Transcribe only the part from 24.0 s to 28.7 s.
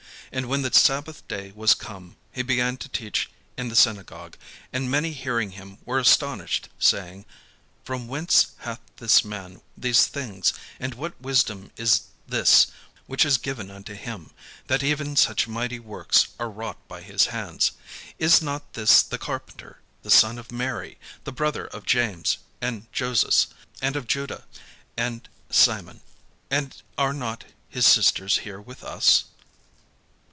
Juda, and Simon? And are not his sisters here